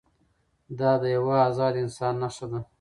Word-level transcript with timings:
دا 0.79 0.91
د 1.01 1.03
یوه 1.15 1.37
ازاد 1.49 1.73
انسان 1.83 2.13
نښه 2.23 2.45
ده. 2.51 2.59